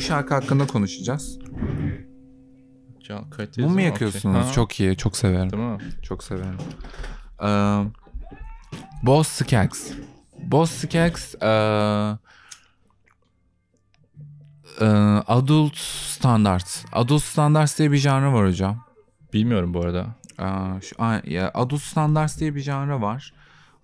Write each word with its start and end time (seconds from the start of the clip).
bu 0.00 0.04
şarkı 0.04 0.34
hakkında 0.34 0.66
konuşacağız. 0.66 1.38
Can 3.00 3.24
Mum 3.58 3.72
mu 3.72 3.80
yakıyorsunuz? 3.80 4.36
Okey. 4.36 4.46
Ha, 4.48 4.52
Çok 4.52 4.80
iyi. 4.80 4.96
Çok 4.96 5.16
severim. 5.16 5.50
Değil 5.50 5.62
mi? 5.62 5.78
Çok 6.02 6.24
severim. 6.24 6.58
Ee, 7.42 7.84
Boss 9.02 9.28
Skaggs. 9.28 9.92
Boss 10.42 10.70
Skaggs 10.70 11.34
ee, 11.42 11.46
Adult 15.26 15.76
Standards. 15.76 16.84
Adult 16.92 17.22
Standards 17.22 17.78
diye 17.78 17.92
bir 17.92 17.96
janra 17.96 18.32
var 18.32 18.46
hocam. 18.46 18.84
Bilmiyorum 19.32 19.74
bu 19.74 19.80
arada. 19.80 20.06
Ee, 20.38 20.80
şu, 20.80 20.94
ya, 21.32 21.50
Adult 21.54 21.82
Standards 21.82 22.40
diye 22.40 22.54
bir 22.54 22.60
janra 22.60 23.00
var. 23.00 23.34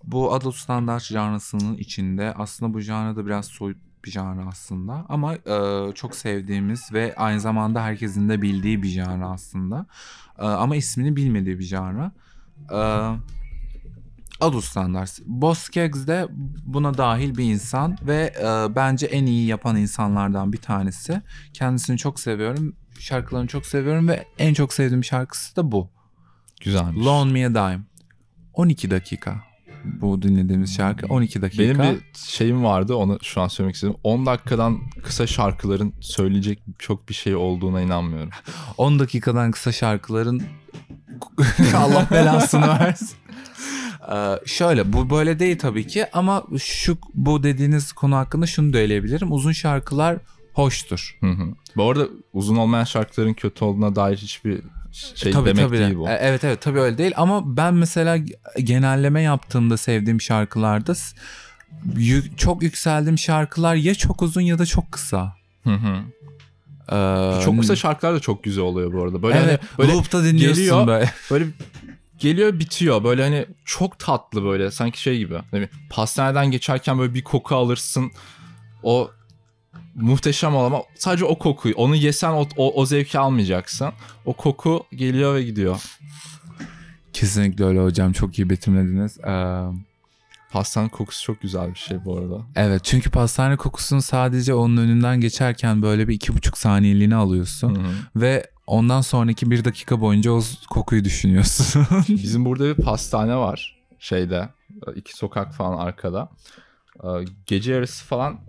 Bu 0.04 0.34
Adult 0.34 0.54
Standards 0.54 1.06
janrasının 1.06 1.76
içinde 1.76 2.34
aslında 2.36 2.74
bu 2.74 2.80
janra 2.80 3.16
da 3.16 3.26
biraz 3.26 3.46
soyut 3.46 3.78
bir 4.04 4.10
janra 4.10 4.48
aslında. 4.48 5.06
Ama 5.08 5.34
e, 5.34 5.92
çok 5.94 6.14
sevdiğimiz 6.14 6.92
ve 6.92 7.14
aynı 7.16 7.40
zamanda 7.40 7.82
herkesin 7.82 8.28
de 8.28 8.42
bildiği 8.42 8.82
bir 8.82 8.88
janra 8.88 9.30
aslında. 9.30 9.86
E, 10.38 10.44
ama 10.44 10.76
ismini 10.76 11.16
bilmediği 11.16 11.58
bir 11.58 11.64
janra. 11.64 12.12
E, 12.72 12.80
Adult 14.40 14.64
Standards. 14.64 15.20
Boss 15.26 15.58
Skaggs 15.58 16.06
de 16.06 16.26
buna 16.64 16.98
dahil 16.98 17.36
bir 17.36 17.44
insan 17.44 17.98
ve 18.02 18.34
e, 18.40 18.74
bence 18.76 19.06
en 19.06 19.26
iyi 19.26 19.46
yapan 19.46 19.76
insanlardan 19.76 20.52
bir 20.52 20.58
tanesi. 20.58 21.22
Kendisini 21.52 21.98
çok 21.98 22.20
seviyorum. 22.20 22.76
Şarkılarını 22.98 23.48
çok 23.48 23.66
seviyorum 23.66 24.08
ve 24.08 24.24
en 24.38 24.54
çok 24.54 24.72
sevdiğim 24.72 25.04
şarkısı 25.04 25.56
da 25.56 25.72
bu. 25.72 25.90
Güzelmiş. 26.60 27.06
Loan 27.06 27.28
Me 27.28 27.46
a 27.46 27.50
Dime. 27.50 27.80
12 28.54 28.90
dakika. 28.90 29.45
Bu 30.00 30.22
dinlediğimiz 30.22 30.76
şarkı 30.76 31.06
12 31.06 31.42
dakika. 31.42 31.62
Benim 31.62 31.78
bir 31.78 32.00
şeyim 32.18 32.64
vardı 32.64 32.94
onu 32.94 33.18
şu 33.22 33.40
an 33.40 33.48
söylemek 33.48 33.74
istedim. 33.74 33.96
10 34.04 34.26
dakikadan 34.26 34.78
kısa 35.04 35.26
şarkıların 35.26 35.94
söyleyecek 36.00 36.58
çok 36.78 37.08
bir 37.08 37.14
şey 37.14 37.36
olduğuna 37.36 37.80
inanmıyorum. 37.80 38.30
10 38.78 38.98
dakikadan 38.98 39.50
kısa 39.50 39.72
şarkıların 39.72 40.42
Allah 41.76 42.06
belasını 42.10 42.68
versin. 42.68 43.16
Ee, 44.12 44.40
şöyle 44.46 44.92
bu 44.92 45.10
böyle 45.10 45.38
değil 45.38 45.58
tabii 45.58 45.86
ki 45.86 46.06
ama 46.12 46.44
şu 46.58 46.98
bu 47.14 47.42
dediğiniz 47.42 47.92
konu 47.92 48.16
hakkında 48.16 48.46
şunu 48.46 48.72
da 48.72 48.78
eleyebilirim. 48.78 49.32
Uzun 49.32 49.52
şarkılar 49.52 50.18
hoştur. 50.52 51.16
Hı 51.20 51.30
hı. 51.30 51.54
Bu 51.76 51.90
arada 51.90 52.08
uzun 52.32 52.56
olmayan 52.56 52.84
şarkıların 52.84 53.34
kötü 53.34 53.64
olduğuna 53.64 53.96
dair 53.96 54.16
hiçbir 54.16 54.60
şey 55.14 55.32
tabii, 55.32 55.46
demek 55.48 55.66
tabii. 55.66 55.78
değil 55.78 55.96
bu. 55.96 56.08
E, 56.08 56.12
Evet 56.12 56.44
evet 56.44 56.60
tabii 56.60 56.80
öyle 56.80 56.98
değil 56.98 57.12
ama 57.16 57.56
ben 57.56 57.74
mesela 57.74 58.18
genelleme 58.58 59.22
yaptığımda 59.22 59.76
sevdiğim 59.76 60.20
şarkılarda 60.20 60.94
çok 62.36 62.62
yükseldiğim 62.62 63.18
şarkılar 63.18 63.74
ya 63.74 63.94
çok 63.94 64.22
uzun 64.22 64.40
ya 64.40 64.58
da 64.58 64.66
çok 64.66 64.92
kısa. 64.92 65.36
Hı 65.64 65.74
hı. 65.74 65.96
Ee, 66.92 67.44
Çok 67.44 67.60
kısa 67.60 67.76
şarkılar 67.76 68.14
da 68.14 68.20
çok 68.20 68.44
güzel 68.44 68.64
oluyor 68.64 68.92
bu 68.92 69.02
arada. 69.02 69.22
Böyle 69.22 69.38
evet, 69.38 69.46
hani 69.48 69.78
böyle 69.78 69.92
loop'ta 69.92 70.24
dinliyorsun 70.24 70.62
geliyor. 70.62 70.86
böyle. 70.86 71.10
böyle 71.30 71.46
geliyor 72.18 72.58
bitiyor. 72.58 73.04
Böyle 73.04 73.22
hani 73.22 73.46
çok 73.64 73.98
tatlı 73.98 74.44
böyle 74.44 74.70
sanki 74.70 75.00
şey 75.00 75.18
gibi. 75.18 75.38
Hani 75.50 75.68
pastaneden 75.90 76.50
geçerken 76.50 76.98
böyle 76.98 77.14
bir 77.14 77.24
koku 77.24 77.54
alırsın. 77.56 78.12
O 78.82 79.10
muhteşem 79.96 80.54
ol 80.54 80.64
ama 80.64 80.82
sadece 80.94 81.24
o 81.24 81.38
kokuyu 81.38 81.74
onu 81.74 81.96
yesen 81.96 82.30
o, 82.30 82.46
o, 82.56 82.80
o 82.80 82.86
zevki 82.86 83.18
almayacaksın. 83.18 83.88
O 84.24 84.32
koku 84.32 84.86
geliyor 84.94 85.34
ve 85.34 85.42
gidiyor. 85.42 85.82
Kesinlikle 87.12 87.64
öyle 87.64 87.80
hocam 87.80 88.12
çok 88.12 88.38
iyi 88.38 88.50
betimlediniz. 88.50 89.18
Ee, 89.18 89.62
Pastanın 90.50 90.88
kokusu 90.88 91.24
çok 91.24 91.40
güzel 91.40 91.70
bir 91.70 91.78
şey 91.78 92.04
bu 92.04 92.18
arada. 92.18 92.40
evet 92.56 92.84
çünkü 92.84 93.10
pastane 93.10 93.56
kokusunu 93.56 94.02
sadece 94.02 94.54
onun 94.54 94.76
önünden 94.76 95.20
geçerken 95.20 95.82
böyle 95.82 96.08
bir 96.08 96.14
iki 96.14 96.34
buçuk 96.36 96.58
saniyeliğine 96.58 97.14
alıyorsun. 97.16 97.74
Hı 97.76 97.80
hı. 97.80 97.92
Ve 98.16 98.50
ondan 98.66 99.00
sonraki 99.00 99.50
bir 99.50 99.64
dakika 99.64 100.00
boyunca 100.00 100.30
o 100.30 100.40
kokuyu 100.70 101.04
düşünüyorsun. 101.04 101.86
Bizim 102.08 102.44
burada 102.44 102.64
bir 102.76 102.82
pastane 102.84 103.36
var 103.36 103.76
şeyde 103.98 104.48
iki 104.94 105.16
sokak 105.16 105.54
falan 105.54 105.78
arkada. 105.78 106.28
Gece 107.46 107.72
yarısı 107.72 108.04
falan 108.04 108.40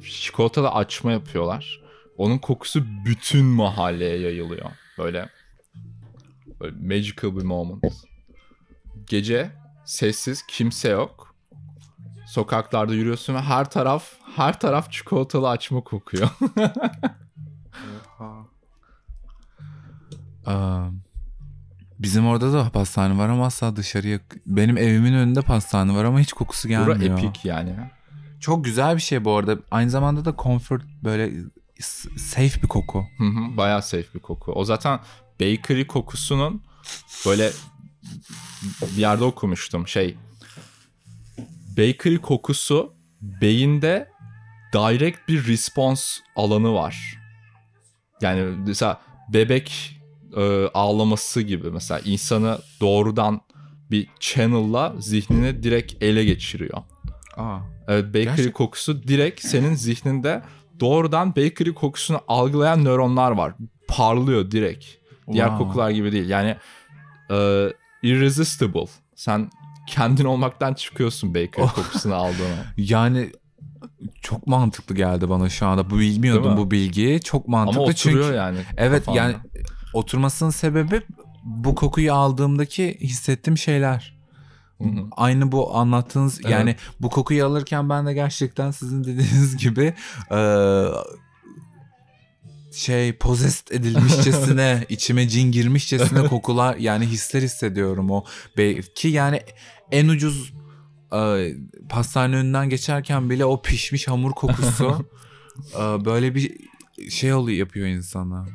çikolatalı 0.00 0.70
açma 0.70 1.12
yapıyorlar. 1.12 1.80
Onun 2.16 2.38
kokusu 2.38 2.84
bütün 3.04 3.44
mahalleye 3.44 4.18
yayılıyor. 4.20 4.70
Böyle, 4.98 5.28
böyle 6.60 6.96
magical 6.96 7.36
bir 7.36 7.42
moment. 7.42 7.84
Gece 9.06 9.50
sessiz 9.84 10.42
kimse 10.48 10.88
yok. 10.88 11.34
Sokaklarda 12.26 12.94
yürüyorsun 12.94 13.34
ve 13.34 13.40
her 13.40 13.70
taraf 13.70 14.12
her 14.36 14.60
taraf 14.60 14.92
çikolatalı 14.92 15.48
açma 15.48 15.80
kokuyor. 15.80 16.30
Aa, 20.46 20.88
bizim 21.98 22.26
orada 22.26 22.52
da 22.52 22.70
pastane 22.70 23.18
var 23.18 23.28
ama 23.28 23.46
asla 23.46 23.76
dışarıya... 23.76 24.20
Benim 24.46 24.76
evimin 24.78 25.12
önünde 25.14 25.42
pastane 25.42 25.94
var 25.94 26.04
ama 26.04 26.20
hiç 26.20 26.32
kokusu 26.32 26.68
Bura 26.68 26.74
gelmiyor. 26.74 27.18
epik 27.18 27.44
yani. 27.44 27.90
Çok 28.46 28.64
güzel 28.64 28.96
bir 28.96 29.00
şey 29.00 29.24
bu 29.24 29.36
arada. 29.36 29.58
Aynı 29.70 29.90
zamanda 29.90 30.24
da 30.24 30.34
comfort 30.42 30.82
böyle 31.04 31.32
safe 32.16 32.62
bir 32.62 32.68
koku. 32.68 33.06
Hı 33.18 33.24
hı, 33.24 33.56
bayağı 33.56 33.82
safe 33.82 34.14
bir 34.14 34.18
koku. 34.18 34.52
O 34.52 34.64
zaten 34.64 35.00
bakery 35.40 35.86
kokusunun 35.86 36.62
böyle 37.26 37.50
bir 38.82 39.00
yerde 39.00 39.24
okumuştum 39.24 39.88
şey. 39.88 40.16
Bakery 41.70 42.16
kokusu 42.16 42.94
beyinde 43.20 44.10
direct 44.72 45.18
bir 45.28 45.46
response 45.46 46.04
alanı 46.36 46.74
var. 46.74 47.18
Yani 48.20 48.42
mesela 48.66 49.00
bebek 49.28 50.00
e, 50.36 50.66
ağlaması 50.74 51.42
gibi 51.42 51.70
mesela 51.70 52.00
insanı 52.00 52.58
doğrudan 52.80 53.40
bir 53.90 54.08
channel'la 54.20 54.94
zihnini 54.98 55.62
direkt 55.62 56.02
ele 56.02 56.24
geçiriyor. 56.24 56.82
Aa. 57.36 57.75
Evet 57.88 58.04
bakery 58.08 58.24
Gerçek- 58.24 58.54
kokusu 58.54 59.02
direkt 59.08 59.44
senin 59.44 59.74
zihninde 59.74 60.42
doğrudan 60.80 61.30
bakery 61.36 61.72
kokusunu 61.74 62.20
algılayan 62.28 62.84
nöronlar 62.84 63.30
var. 63.30 63.52
Parlıyor 63.88 64.50
direkt. 64.50 64.84
Diğer 65.32 65.46
Wow. 65.46 65.64
kokular 65.64 65.90
gibi 65.90 66.12
değil. 66.12 66.28
Yani 66.28 66.56
e, 67.30 67.68
irresistible. 68.02 68.84
Sen 69.14 69.50
kendin 69.88 70.24
olmaktan 70.24 70.74
çıkıyorsun 70.74 71.34
bakery 71.34 71.62
Oh. 71.62 71.74
kokusunu 71.74 72.14
aldığına. 72.14 72.64
Yani 72.76 73.30
çok 74.22 74.46
mantıklı 74.46 74.94
geldi 74.94 75.28
bana 75.28 75.48
şu 75.48 75.66
anda. 75.66 75.90
Bu 75.90 75.98
bilmiyordum 75.98 76.56
bu 76.56 76.70
bilgiyi. 76.70 77.20
Çok 77.20 77.48
mantıklı 77.48 77.80
Ama 77.80 77.90
oturuyor 77.90 78.22
çünkü 78.24 78.36
yani. 78.36 78.58
evet 78.76 79.04
kafanda. 79.04 79.18
yani 79.20 79.36
oturmasının 79.92 80.50
sebebi 80.50 81.00
bu 81.44 81.74
kokuyu 81.74 82.14
aldığımdaki 82.14 82.96
hissettiğim 83.00 83.58
şeyler. 83.58 84.15
Hı 84.78 84.84
hı. 84.84 85.04
Aynı 85.16 85.52
bu 85.52 85.76
anlattığınız 85.76 86.40
Evet. 86.40 86.50
yani 86.50 86.76
bu 87.00 87.10
kokuyu 87.10 87.46
alırken 87.46 87.88
ben 87.88 88.06
de 88.06 88.14
gerçekten 88.14 88.70
sizin 88.70 89.04
dediğiniz 89.04 89.56
gibi 89.56 89.94
eee, 90.30 90.86
şey 92.72 93.12
possessed 93.12 93.68
edilmişçesine 93.70 94.86
içime 94.88 95.28
cin 95.28 95.52
girmişçesine 95.52 96.22
kokular 96.28 96.76
yani 96.76 97.06
hisler 97.06 97.42
hissediyorum 97.42 98.10
o 98.10 98.24
Be- 98.58 98.80
ki 98.82 99.08
yani 99.08 99.40
en 99.92 100.08
ucuz 100.08 100.52
e, 101.12 101.52
pastane 101.88 102.36
önünden 102.36 102.68
geçerken 102.68 103.30
bile 103.30 103.44
o 103.44 103.62
pişmiş 103.62 104.08
hamur 104.08 104.32
kokusu 104.32 105.06
e, 105.74 106.04
böyle 106.04 106.34
bir 106.34 106.56
şey 107.10 107.32
oluyor 107.34 107.58
yapıyor 107.58 107.86
insana. 107.86 108.46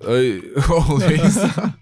Öyle 0.00 0.40
oluyor 0.88 1.10
insan. 1.10 1.72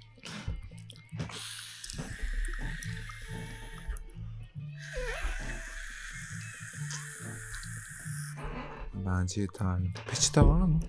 Bence 9.22 9.40
yeterli. 9.40 9.90
Peçete 10.10 10.42
var 10.42 10.60
mı? 10.60 10.80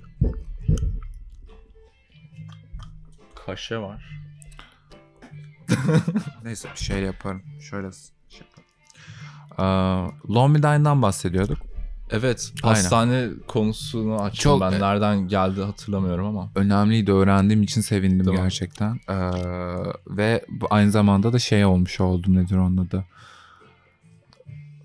Kaşe 3.46 3.78
var. 3.78 4.20
Neyse 6.44 6.70
bir 6.76 6.80
şey 6.80 7.02
yaparım. 7.02 7.42
Şöyle 7.62 7.88
şey 8.30 8.48
yaparım. 8.48 8.70
Ee, 9.60 9.64
Lonely 10.34 10.64
Dine'dan 10.64 11.02
bahsediyorduk. 11.02 11.58
Evet 12.12 12.54
Aynen. 12.64 12.76
pastane 12.76 13.30
konusunu 13.48 14.22
açtım 14.22 14.44
Çok- 14.44 14.62
ben. 14.62 14.80
Nereden 14.82 15.28
geldi 15.28 15.62
hatırlamıyorum 15.62 16.26
ama. 16.26 16.52
Önemliydi 16.56 17.12
öğrendiğim 17.12 17.64
için 17.64 17.82
sevindim 17.82 18.26
Tamam. 18.26 18.42
gerçekten. 18.42 19.00
Ee, 19.10 19.16
ve 20.08 20.46
aynı 20.70 20.92
zamanda 20.92 21.34
da 21.34 21.40
şey 21.40 21.66
olmuş 21.66 22.00
oldum 22.00 22.36
nedir 22.36 22.58
onun 22.58 22.78
adı. 22.78 23.06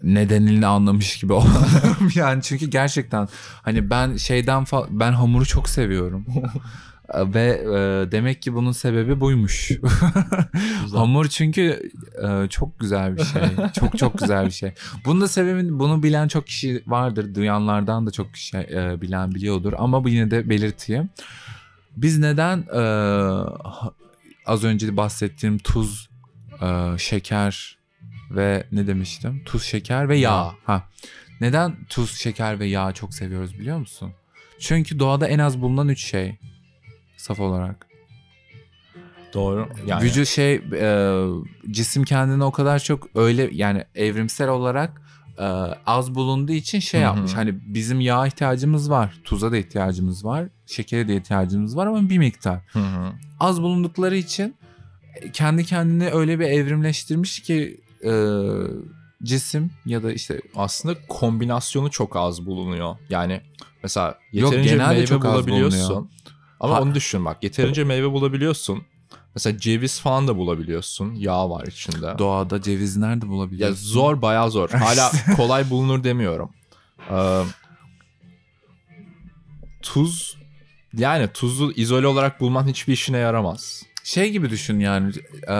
Nedenini 0.02 0.66
anlamış 0.66 1.18
gibi 1.18 1.32
oldum. 1.32 1.52
yani 2.14 2.42
çünkü 2.42 2.66
gerçekten 2.66 3.28
hani 3.62 3.90
ben 3.90 4.16
şeyden 4.16 4.64
ben 4.90 5.12
hamuru 5.12 5.46
çok 5.46 5.68
seviyorum. 5.68 6.26
Ve 7.14 7.60
e, 7.62 8.12
demek 8.12 8.42
ki 8.42 8.54
bunun 8.54 8.72
sebebi 8.72 9.20
buymuş. 9.20 9.70
Hamur 10.92 11.28
çünkü 11.28 11.90
e, 12.22 12.48
çok 12.48 12.78
güzel 12.78 13.16
bir 13.16 13.24
şey. 13.24 13.42
çok 13.80 13.98
çok 13.98 14.18
güzel 14.18 14.46
bir 14.46 14.50
şey. 14.50 14.72
Bunun 15.04 15.20
da 15.20 15.28
sebebi 15.28 15.78
bunu 15.78 16.02
bilen 16.02 16.28
çok 16.28 16.46
kişi 16.46 16.82
vardır. 16.86 17.34
Duyanlardan 17.34 18.06
da 18.06 18.10
çok 18.10 18.34
kişi 18.34 18.56
e, 18.56 19.00
bilen 19.00 19.34
biliyordur. 19.34 19.72
Ama 19.78 20.04
bu 20.04 20.08
yine 20.08 20.30
de 20.30 20.48
belirteyim. 20.48 21.08
Biz 21.96 22.18
neden 22.18 22.58
e, 22.58 22.82
az 24.46 24.64
önce 24.64 24.96
bahsettiğim 24.96 25.58
tuz, 25.58 26.08
e, 26.62 26.98
şeker 26.98 27.77
ve 28.30 28.66
ne 28.72 28.86
demiştim? 28.86 29.42
Tuz, 29.44 29.62
şeker 29.62 30.08
ve 30.08 30.16
yağ. 30.16 30.54
Ha. 30.64 30.88
Neden 31.40 31.76
tuz, 31.88 32.18
şeker 32.18 32.60
ve 32.60 32.66
yağ 32.66 32.92
çok 32.92 33.14
seviyoruz 33.14 33.58
biliyor 33.58 33.78
musun? 33.78 34.12
Çünkü 34.58 34.98
doğada 34.98 35.28
en 35.28 35.38
az 35.38 35.60
bulunan 35.60 35.88
üç 35.88 36.04
şey 36.04 36.38
saf 37.16 37.40
olarak. 37.40 37.86
Doğru. 39.34 39.68
Yani 39.86 40.04
Vücut 40.04 40.26
şey 40.26 40.54
e, 40.54 41.24
cisim 41.70 42.04
kendini 42.04 42.44
o 42.44 42.52
kadar 42.52 42.78
çok 42.78 43.08
öyle 43.14 43.50
yani 43.52 43.84
evrimsel 43.94 44.48
olarak 44.48 45.02
e, 45.38 45.44
az 45.86 46.14
bulunduğu 46.14 46.52
için 46.52 46.78
şey 46.78 47.00
yapmış. 47.00 47.34
Hani 47.34 47.54
bizim 47.74 48.00
yağ 48.00 48.26
ihtiyacımız 48.26 48.90
var, 48.90 49.20
tuza 49.24 49.52
da 49.52 49.56
ihtiyacımız 49.56 50.24
var, 50.24 50.48
şekere 50.66 51.08
de 51.08 51.16
ihtiyacımız 51.16 51.76
var 51.76 51.86
ama 51.86 52.10
bir 52.10 52.18
miktar. 52.18 52.60
Hı 52.72 52.78
hı. 52.78 53.12
Az 53.40 53.62
bulundukları 53.62 54.16
için 54.16 54.56
kendi 55.32 55.64
kendini 55.64 56.10
öyle 56.10 56.40
bir 56.40 56.46
evrimleştirmiş 56.46 57.42
ki 57.42 57.80
e, 58.04 58.12
cisim 59.22 59.70
ya 59.86 60.02
da 60.02 60.12
işte 60.12 60.40
aslında 60.56 60.98
kombinasyonu 61.08 61.90
çok 61.90 62.16
az 62.16 62.46
bulunuyor. 62.46 62.96
Yani 63.08 63.40
mesela 63.82 64.18
Yok, 64.32 64.52
yeterince 64.52 64.70
genelde 64.70 64.94
meyve 64.94 65.06
çok 65.06 65.24
bulabiliyorsun. 65.24 66.10
Ama 66.60 66.74
Ha- 66.74 66.82
onu 66.82 66.94
düşün 66.94 67.24
bak. 67.24 67.44
Yeterince 67.44 67.84
meyve 67.84 68.12
bulabiliyorsun. 68.12 68.82
Mesela 69.34 69.58
ceviz 69.58 70.00
falan 70.00 70.28
da 70.28 70.36
bulabiliyorsun. 70.36 71.14
Yağ 71.14 71.50
var 71.50 71.66
içinde. 71.66 72.18
doğada 72.18 72.62
ceviz 72.62 72.96
nerede 72.96 73.24
ya 73.24 73.30
bulabiliyorsun? 73.30 73.86
zor 73.86 74.22
bayağı 74.22 74.50
zor. 74.50 74.70
Hala 74.70 75.12
kolay 75.36 75.70
bulunur 75.70 76.04
demiyorum. 76.04 76.50
Ee, 77.10 77.42
tuz 79.82 80.38
yani 80.96 81.28
tuzu 81.28 81.72
izole 81.72 82.06
olarak 82.06 82.40
bulman 82.40 82.66
hiçbir 82.66 82.92
işine 82.92 83.18
yaramaz. 83.18 83.82
Şey 84.04 84.30
gibi 84.30 84.50
düşün 84.50 84.80
yani 84.80 85.12
e, 85.48 85.56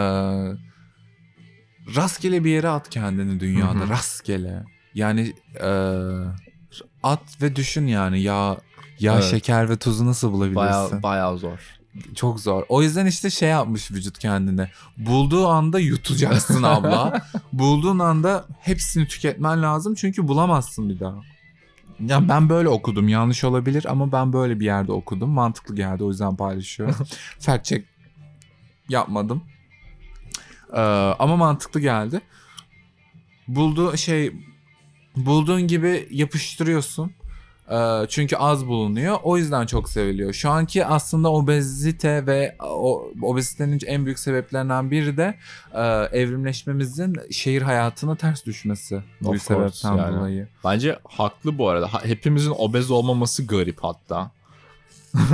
rastgele 1.95 2.43
bir 2.43 2.49
yere 2.51 2.69
at 2.69 2.89
kendini 2.89 3.39
dünyada 3.39 3.79
Hı 3.79 3.83
hı. 3.83 3.89
rastgele. 3.89 4.63
Yani 4.93 5.33
e, 5.61 5.69
at 7.03 7.41
ve 7.41 7.55
düşün 7.55 7.87
yani 7.87 8.21
yağ 8.21 8.57
yağ 8.99 9.13
Evet. 9.13 9.23
şeker 9.23 9.69
ve 9.69 9.77
tuzu 9.77 10.05
nasıl 10.05 10.31
bulabilirsin? 10.31 10.55
Bayağı 10.65 11.03
bayağı 11.03 11.37
zor. 11.37 11.59
Çok 12.15 12.39
zor. 12.39 12.63
O 12.69 12.81
yüzden 12.81 13.05
işte 13.05 13.29
şey 13.29 13.49
yapmış 13.49 13.91
vücut 13.91 14.19
kendine. 14.19 14.71
Bulduğu 14.97 15.47
anda 15.47 15.79
yutacaksın 15.79 16.63
abla. 16.63 17.21
Bulduğun 17.53 17.99
anda 17.99 18.45
hepsini 18.59 19.07
tüketmen 19.07 19.63
lazım 19.63 19.95
çünkü 19.95 20.27
bulamazsın 20.27 20.89
bir 20.89 20.99
daha. 20.99 21.15
Ya 21.99 22.29
ben 22.29 22.49
böyle 22.49 22.69
okudum. 22.69 23.07
Yanlış 23.07 23.43
olabilir 23.43 23.85
ama 23.89 24.11
ben 24.11 24.33
böyle 24.33 24.59
bir 24.59 24.65
yerde 24.65 24.91
okudum. 24.91 25.29
Mantıklı 25.29 25.75
geldi 25.75 26.03
o 26.03 26.09
yüzden 26.09 26.35
paylaşıyorum. 26.35 26.95
Fact 27.39 27.65
check 27.65 27.87
yapmadım. 28.89 29.43
Ee, 30.73 30.79
ama 31.19 31.35
mantıklı 31.35 31.79
geldi. 31.79 32.21
Bulduğu 33.47 33.97
şey 33.97 34.33
bulduğun 35.15 35.61
gibi 35.61 36.07
yapıştırıyorsun. 36.11 37.11
Ee, 37.71 38.05
çünkü 38.09 38.35
az 38.35 38.67
bulunuyor. 38.67 39.17
O 39.23 39.37
yüzden 39.37 39.65
çok 39.65 39.89
seviliyor. 39.89 40.33
Şu 40.33 40.49
anki 40.49 40.85
aslında 40.85 41.31
obezite 41.31 42.25
ve 42.25 42.55
o 42.63 43.11
obezitenin 43.21 43.79
en 43.85 44.05
büyük 44.05 44.19
sebeplerinden 44.19 44.91
biri 44.91 45.17
de 45.17 45.35
e, 45.73 45.81
evrimleşmemizin 46.19 47.15
şehir 47.31 47.61
hayatına 47.61 48.15
ters 48.15 48.45
düşmesi. 48.45 49.03
Bu 49.21 49.29
Of 49.29 49.41
sebepten 49.41 49.97
yani. 49.97 50.17
dolayı. 50.17 50.47
Bence 50.65 50.99
haklı 51.07 51.57
bu 51.57 51.69
arada. 51.69 51.87
Hepimizin 52.03 52.53
obez 52.57 52.91
olmaması 52.91 53.45
garip 53.45 53.77
hatta. 53.81 54.31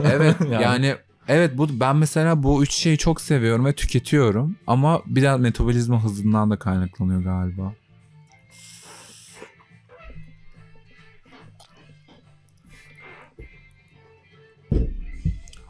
Evet 0.04 0.36
Yani. 0.52 0.64
yani, 0.64 0.96
evet 1.28 1.58
bu 1.58 1.80
ben 1.80 1.96
mesela 1.96 2.44
bu 2.44 2.64
üç 2.64 2.72
şeyi 2.74 2.98
çok 2.98 3.22
seviyorum 3.22 3.66
ve 3.66 3.74
tüketiyorum 3.74 4.56
ama 4.68 5.02
biraz 5.06 5.40
metabolizma 5.40 6.04
hızından 6.04 6.52
da 6.52 6.60
kaynaklanıyor 6.60 7.24
galiba. 7.24 7.74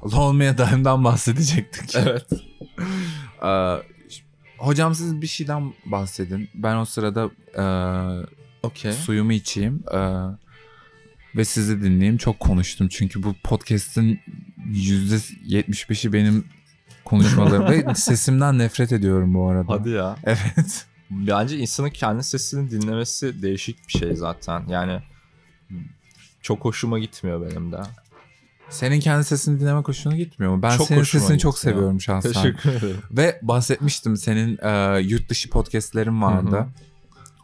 Olmaya 0.01 0.57
daimden 0.57 1.03
bahsedecektik. 1.03 1.95
Evet. 1.95 2.27
Ee, 3.43 3.75
hocam 4.57 4.95
siz 4.95 5.21
bir 5.21 5.27
şeyden 5.27 5.73
bahsedin. 5.85 6.49
Ben 6.55 6.75
o 6.75 6.85
sırada 6.85 7.29
e, 7.57 7.63
Okey. 8.63 8.91
suyumu 8.91 9.33
içeyim 9.33 9.83
e, 9.93 9.99
ve 11.35 11.45
sizi 11.45 11.81
dinleyeyim. 11.81 12.17
Çok 12.17 12.39
konuştum 12.39 12.87
çünkü 12.87 13.23
bu 13.23 13.35
podcast'in 13.43 14.19
%75'i 14.71 16.13
benim 16.13 16.45
konuşmalarım 17.05 17.65
ve 17.89 17.95
sesimden 17.95 18.59
nefret 18.59 18.91
ediyorum 18.91 19.33
bu 19.33 19.47
arada. 19.47 19.73
Hadi 19.73 19.89
ya. 19.89 20.15
Evet. 20.23 20.85
Bence 21.11 21.57
insanın 21.57 21.89
kendi 21.89 22.23
sesini 22.23 22.71
dinlemesi 22.71 23.41
değişik 23.41 23.87
bir 23.87 23.99
şey 23.99 24.15
zaten. 24.15 24.63
Yani 24.67 25.01
çok 26.41 26.65
hoşuma 26.65 26.99
gitmiyor 26.99 27.49
benim 27.49 27.71
de. 27.71 27.77
Senin 28.69 28.99
kendi 28.99 29.23
sesini 29.23 29.59
dinlemek 29.59 29.87
hoşuna 29.87 30.15
gitmiyor 30.15 30.55
mu? 30.55 30.61
Ben 30.61 30.77
Çok 30.77 30.87
senin 30.87 31.03
sesini 31.03 31.39
çok 31.39 31.55
gitmiyor. 31.55 31.75
seviyorum 31.75 32.01
şahsen. 32.01 32.31
Teşekkür 32.31 32.69
ederim. 32.69 32.97
Ve 33.11 33.39
bahsetmiştim 33.41 34.17
senin 34.17 34.57
e, 34.61 34.99
yurt 34.99 35.29
dışı 35.29 35.49
podcastlerin 35.49 36.21
vardı. 36.21 36.55
Hı 36.55 36.59
hı. 36.59 36.67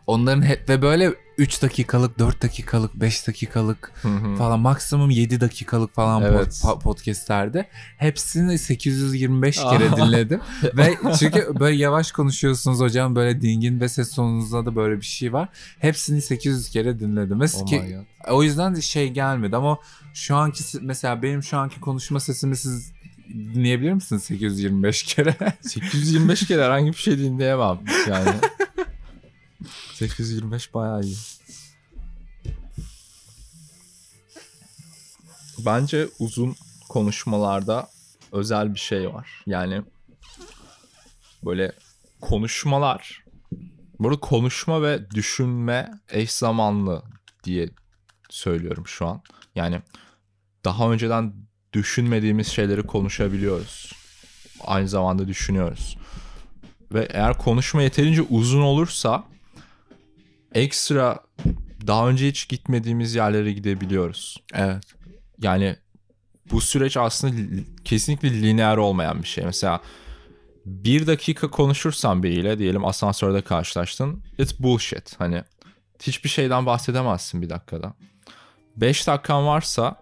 Onların 0.08 0.42
hep 0.42 0.70
ve 0.70 0.82
böyle 0.82 1.14
3 1.42 1.62
dakikalık, 1.62 2.20
4 2.20 2.44
dakikalık, 2.44 2.94
5 2.96 3.28
dakikalık 3.28 3.92
Hı 4.02 4.08
hı. 4.08 4.36
falan 4.36 4.60
maksimum 4.60 5.10
7 5.10 5.42
dakikalık 5.42 5.94
falan 5.96 6.22
Evet. 6.24 6.48
pod- 6.64 6.80
podcastlerde 6.80 7.68
hepsini 7.98 8.58
825 8.58 9.60
Aa. 9.60 9.70
kere 9.70 9.96
dinledim 9.98 10.40
ve 10.78 10.98
çünkü 11.20 11.48
böyle 11.60 11.76
yavaş 11.76 12.12
konuşuyorsunuz 12.12 12.80
hocam 12.80 13.16
böyle 13.16 13.42
dingin 13.42 13.80
ve 13.80 13.90
ses 13.90 14.16
tonunuzda 14.16 14.66
da 14.66 14.76
böyle 14.76 14.98
bir 15.02 15.06
şey 15.06 15.34
var. 15.34 15.50
Hepsini 15.80 16.22
800 16.22 16.70
kere 16.70 17.00
dinledim 17.00 17.42
ve 17.42 17.46
Oh 17.56 17.66
ki- 17.66 17.98
o 18.30 18.44
yüzden 18.44 18.76
de 18.76 18.82
şey 18.82 19.10
gelmedi 19.10 19.56
ama 19.56 19.78
şu 20.14 20.36
anki 20.36 20.64
se- 20.64 20.80
mesela 20.82 21.22
benim 21.24 21.44
şu 21.44 21.58
anki 21.58 21.80
konuşma 21.80 22.20
sesimi 22.20 22.56
siz 22.56 22.92
dinleyebilir 23.34 23.94
misiniz 23.94 24.24
825 24.24 25.04
kere? 25.04 25.36
825 25.62 26.48
kere 26.48 26.64
herhangi 26.66 26.92
bir 26.92 26.98
şey 26.98 27.18
dinleyemem 27.18 27.80
yani. 28.10 28.30
825 30.08 30.74
bayağı 30.74 31.02
iyi. 31.02 31.18
Bence 35.66 36.08
uzun 36.20 36.56
konuşmalarda 36.90 37.90
özel 38.32 38.74
bir 38.74 38.80
şey 38.80 39.14
var. 39.14 39.44
Yani 39.46 39.82
böyle 41.46 41.72
konuşmalar 42.22 43.22
Burada 44.00 44.20
konuşma 44.20 44.82
ve 44.82 45.12
düşünme 45.12 45.92
eş 46.10 46.32
zamanlı 46.32 47.04
diye 47.44 47.70
söylüyorum 48.30 48.88
şu 48.88 49.08
an. 49.08 49.22
Yani 49.56 49.82
daha 50.66 50.92
önceden 50.92 51.34
düşünmediğimiz 51.74 52.48
şeyleri 52.48 52.84
konuşabiliyoruz. 52.84 53.92
Aynı 54.62 54.88
zamanda 54.88 55.28
düşünüyoruz. 55.28 55.98
Ve 56.94 57.08
eğer 57.12 57.38
konuşma 57.38 57.82
yeterince 57.82 58.22
uzun 58.22 58.62
olursa 58.62 59.31
ekstra 60.56 61.20
daha 61.88 62.10
önce 62.10 62.28
hiç 62.28 62.48
gitmediğimiz 62.50 63.16
yerlere 63.16 63.52
gidebiliyoruz. 63.52 64.38
evet. 64.54 64.84
Yani 65.42 65.76
bu 66.52 66.62
süreç 66.62 66.98
aslında 66.98 67.36
li- 67.36 67.66
kesinlikle 67.86 68.42
lineer 68.42 68.78
olmayan 68.78 69.24
bir 69.24 69.28
şey. 69.28 69.46
Mesela 69.46 69.82
bir 70.66 71.08
dakika 71.08 71.52
konuşursan 71.52 72.24
biriyle 72.24 72.60
diyelim 72.60 72.86
asansörde 72.86 73.42
karşılaştın. 73.42 74.24
It's 74.38 74.60
bullshit. 74.60 75.20
Hani 75.20 75.44
hiçbir 76.02 76.30
şeyden 76.30 76.66
bahsedemezsin 76.66 77.42
bir 77.42 77.50
dakikada. 77.50 77.94
5 78.78 79.08
dakikan 79.08 79.48
varsa 79.48 79.96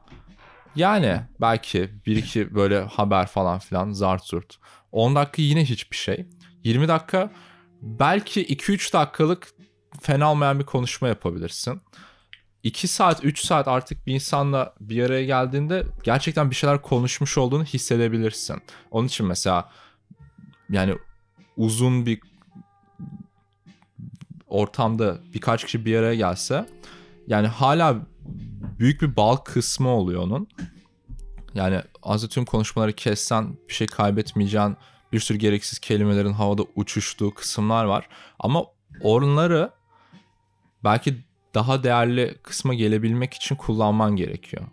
yani 0.76 1.22
belki 1.42 1.90
bir 2.06 2.16
iki 2.16 2.56
böyle 2.56 2.80
haber 2.80 3.28
falan 3.28 3.60
filan 3.60 3.92
zart 3.92 4.26
zurt. 4.26 4.58
10 4.92 5.16
dakika 5.16 5.42
yine 5.42 5.66
hiçbir 5.66 5.98
şey. 5.98 6.26
20 6.64 6.88
dakika 6.88 7.32
belki 7.82 8.46
2-3 8.46 8.94
dakikalık 8.94 9.48
fena 10.02 10.32
olmayan 10.32 10.60
bir 10.60 10.66
konuşma 10.66 11.08
yapabilirsin. 11.08 11.82
2 12.64 12.88
saat 12.88 13.26
3 13.26 13.46
saat 13.46 13.68
artık 13.68 14.08
bir 14.08 14.14
insanla 14.14 14.74
bir 14.82 15.04
araya 15.04 15.26
geldiğinde 15.26 15.84
gerçekten 16.04 16.50
bir 16.50 16.56
şeyler 16.56 16.82
konuşmuş 16.82 17.38
olduğunu 17.38 17.64
hissedebilirsin. 17.64 18.62
Onun 18.92 19.08
için 19.08 19.26
mesela 19.26 19.70
yani 20.70 20.96
uzun 21.58 22.06
bir 22.06 22.20
ortamda 24.48 25.18
birkaç 25.34 25.66
kişi 25.66 25.86
bir 25.86 25.96
araya 25.96 26.16
gelse 26.16 26.66
yani 27.28 27.48
hala 27.48 27.98
büyük 28.80 29.02
bir 29.02 29.16
bal 29.16 29.36
kısmı 29.36 29.90
oluyor 29.90 30.24
onun. 30.24 30.48
Yani 31.54 31.82
az 32.04 32.28
tüm 32.28 32.46
konuşmaları 32.46 32.94
kessen 32.94 33.58
bir 33.70 33.74
şey 33.74 33.88
kaybetmeyeceğin 33.88 34.78
bir 35.14 35.20
sürü 35.20 35.38
gereksiz 35.38 35.80
kelimelerin 35.80 36.34
havada 36.34 36.64
uçuştuğu 36.76 37.34
kısımlar 37.34 37.86
var. 37.86 38.10
Ama 38.40 38.66
onları 39.02 39.72
belki 40.84 41.16
daha 41.54 41.84
değerli 41.84 42.36
kısma 42.44 42.74
gelebilmek 42.74 43.34
için 43.34 43.56
kullanman 43.56 44.16
gerekiyor. 44.16 44.64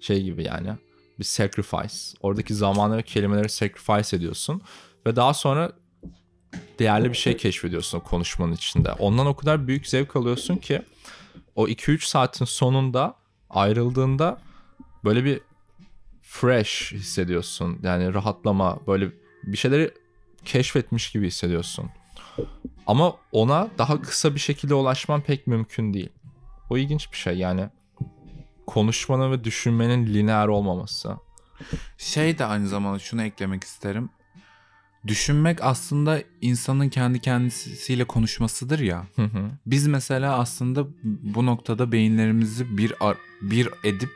Şey 0.00 0.22
gibi 0.22 0.44
yani 0.44 0.70
bir 1.18 1.24
sacrifice. 1.24 2.18
Oradaki 2.20 2.54
zamanı 2.54 2.96
ve 2.96 3.02
kelimeleri 3.02 3.48
sacrifice 3.48 4.16
ediyorsun. 4.16 4.62
Ve 5.06 5.16
daha 5.16 5.34
sonra 5.34 5.72
değerli 6.78 7.08
bir 7.08 7.16
şey 7.16 7.36
keşfediyorsun 7.36 7.98
o 7.98 8.02
konuşmanın 8.02 8.52
içinde. 8.52 8.92
Ondan 8.92 9.26
o 9.26 9.36
kadar 9.36 9.66
büyük 9.66 9.86
zevk 9.86 10.16
alıyorsun 10.16 10.56
ki 10.56 10.82
o 11.54 11.68
2-3 11.68 12.06
saatin 12.06 12.44
sonunda 12.44 13.14
ayrıldığında 13.50 14.40
böyle 15.04 15.24
bir 15.24 15.40
fresh 16.22 16.92
hissediyorsun. 16.92 17.78
Yani 17.82 18.14
rahatlama 18.14 18.86
böyle 18.86 19.10
bir 19.42 19.56
şeyleri 19.56 19.90
keşfetmiş 20.44 21.10
gibi 21.12 21.26
hissediyorsun. 21.26 21.90
Ama 22.86 23.14
ona 23.32 23.68
daha 23.78 24.02
kısa 24.02 24.34
bir 24.34 24.40
şekilde 24.40 24.74
ulaşman 24.74 25.20
pek 25.20 25.46
mümkün 25.46 25.94
değil. 25.94 26.08
O 26.70 26.78
ilginç 26.78 27.12
bir 27.12 27.16
şey 27.16 27.38
yani. 27.38 27.68
Konuşmanın 28.66 29.32
ve 29.32 29.44
düşünmenin 29.44 30.06
lineer 30.06 30.48
olmaması. 30.48 31.16
Şey 31.98 32.38
de 32.38 32.44
aynı 32.44 32.68
zamanda 32.68 32.98
şunu 32.98 33.22
eklemek 33.22 33.64
isterim. 33.64 34.10
Düşünmek 35.06 35.64
aslında 35.64 36.22
insanın 36.40 36.88
kendi 36.88 37.20
kendisiyle 37.20 38.04
konuşmasıdır 38.04 38.78
ya. 38.78 39.06
Hı 39.16 39.22
hı. 39.22 39.50
Biz 39.66 39.86
mesela 39.86 40.38
aslında 40.38 40.86
bu 41.04 41.46
noktada 41.46 41.92
beyinlerimizi 41.92 42.78
bir 42.78 42.94
bir 43.42 43.68
edip 43.84 44.12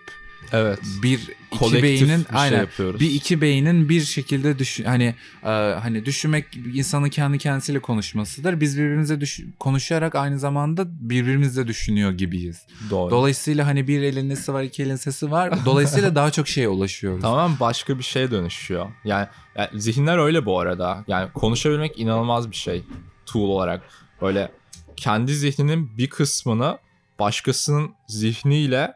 Evet. 0.52 0.78
bir 1.02 1.18
iki 1.18 1.58
Kolektif 1.58 1.82
beynin 1.82 2.18
bir 2.24 2.28
şey 2.28 2.40
aynen 2.40 2.58
yapıyoruz. 2.58 3.00
bir 3.00 3.10
iki 3.10 3.40
beynin 3.40 3.88
bir 3.88 4.00
şekilde 4.00 4.58
düşün 4.58 4.84
hani 4.84 5.14
e, 5.42 5.48
hani 5.82 6.04
düşünmek 6.04 6.46
insanın 6.74 7.08
kendi 7.08 7.38
kendisiyle 7.38 7.78
konuşmasıdır. 7.78 8.60
Biz 8.60 8.78
birbirimize 8.78 9.20
düş- 9.20 9.40
konuşarak 9.58 10.14
aynı 10.14 10.38
zamanda 10.38 10.84
birbirimizle 11.10 11.66
düşünüyor 11.68 12.12
gibiyiz. 12.12 12.62
Doğru. 12.90 13.10
Dolayısıyla 13.10 13.66
hani 13.66 13.88
bir 13.88 14.02
elin 14.02 14.28
nesi 14.28 14.52
var, 14.52 14.62
iki 14.62 14.82
elin 14.82 14.96
sesi 14.96 15.30
var. 15.30 15.64
Dolayısıyla 15.64 16.14
daha 16.14 16.30
çok 16.30 16.48
şeye 16.48 16.68
ulaşıyoruz. 16.68 17.22
Tamamen 17.22 17.60
başka 17.60 17.98
bir 17.98 18.04
şeye 18.04 18.30
dönüşüyor. 18.30 18.86
Yani, 19.04 19.26
yani 19.56 19.80
zihinler 19.80 20.18
öyle 20.18 20.46
bu 20.46 20.60
arada. 20.60 21.04
Yani 21.08 21.32
konuşabilmek 21.32 21.98
inanılmaz 22.00 22.50
bir 22.50 22.56
şey 22.56 22.84
tool 23.26 23.48
olarak. 23.48 23.82
Böyle 24.22 24.50
kendi 24.96 25.34
zihninin 25.34 25.98
bir 25.98 26.10
kısmını 26.10 26.78
başkasının 27.18 27.90
zihniyle 28.08 28.94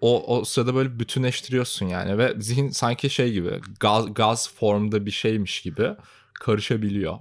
o, 0.00 0.36
o 0.38 0.44
sırada 0.44 0.74
böyle 0.74 0.98
bütünleştiriyorsun 0.98 1.86
yani 1.86 2.18
ve 2.18 2.34
zihin 2.38 2.70
sanki 2.70 3.10
şey 3.10 3.32
gibi 3.32 3.60
gaz, 3.80 4.14
gaz 4.14 4.54
formda 4.54 5.06
bir 5.06 5.10
şeymiş 5.10 5.62
gibi 5.62 5.90
karışabiliyor. 6.34 7.18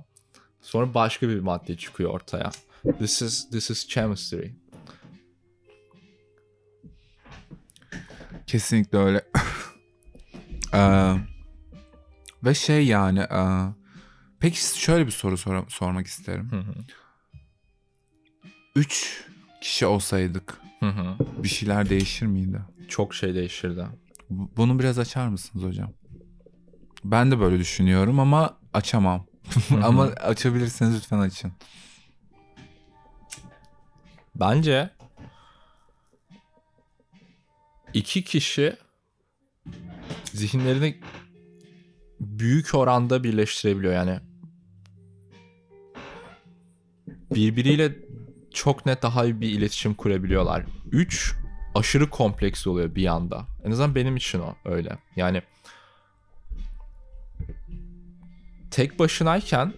Sonra 0.61 0.93
başka 0.93 1.29
bir 1.29 1.39
madde 1.39 1.77
çıkıyor 1.77 2.09
ortaya. 2.11 2.51
This 2.99 3.21
is 3.21 3.49
this 3.49 3.69
is 3.69 3.87
chemistry. 3.87 4.47
Kesinlikle 8.47 8.97
öyle. 8.97 9.21
Ee, 10.73 11.13
ve 12.43 12.53
şey 12.53 12.85
yani 12.85 13.19
e, 13.19 13.41
peki 14.39 14.79
şöyle 14.79 15.05
bir 15.05 15.11
soru 15.11 15.37
sor- 15.37 15.69
sormak 15.69 16.07
isterim. 16.07 16.51
Hı 16.51 16.55
hı. 16.59 16.73
Üç 18.75 19.23
kişi 19.61 19.85
olsaydık 19.85 20.61
Hı 20.79 20.85
hı. 20.89 21.15
bir 21.43 21.47
şeyler 21.47 21.89
değişir 21.89 22.25
miydi? 22.25 22.61
Çok 22.87 23.15
şey 23.15 23.35
değişirdi. 23.35 23.85
Bu- 24.29 24.51
Bunu 24.57 24.79
biraz 24.79 24.99
açar 24.99 25.27
mısınız 25.27 25.65
hocam? 25.65 25.91
Ben 27.03 27.31
de 27.31 27.39
böyle 27.39 27.59
düşünüyorum 27.59 28.19
ama 28.19 28.57
açamam. 28.73 29.25
ama 29.83 30.03
açabilirseniz 30.03 30.95
lütfen 30.95 31.19
açın. 31.19 31.51
Bence 34.35 34.89
iki 37.93 38.23
kişi 38.23 38.75
zihinlerini 40.33 40.97
büyük 42.19 42.75
oranda 42.75 43.23
birleştirebiliyor 43.23 43.93
yani. 43.93 44.19
Birbiriyle 47.35 47.95
çok 48.57 48.85
net 48.85 49.01
daha 49.03 49.25
iyi 49.25 49.41
bir 49.41 49.49
iletişim 49.49 49.93
kurabiliyorlar. 49.93 50.63
Üç 50.91 51.35
aşırı 51.75 52.09
kompleks 52.09 52.67
oluyor 52.67 52.95
bir 52.95 53.05
anda. 53.05 53.45
En 53.63 53.71
azından 53.71 53.95
benim 53.95 54.15
için 54.15 54.39
o 54.39 54.55
öyle. 54.65 54.97
Yani 55.15 55.41
tek 58.71 58.99
başınayken 58.99 59.73